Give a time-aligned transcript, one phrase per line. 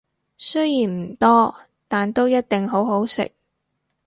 [0.39, 1.53] 雖然唔多，
[1.87, 3.31] 但都一定好好食